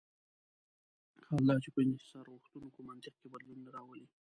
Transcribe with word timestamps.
حال 1.27 1.41
دا 1.49 1.55
چې 1.63 1.69
په 1.73 1.79
انحصارغوښتونکي 1.85 2.81
منطق 2.89 3.13
کې 3.19 3.27
بدلون 3.33 3.59
نه 3.65 3.71
راولي. 3.75 4.05